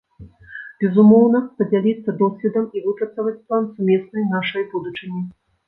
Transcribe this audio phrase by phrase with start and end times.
[0.83, 5.27] Безумоўна, падзяліцца досведам і выпрацаваць план сумеснай нашай будучыні.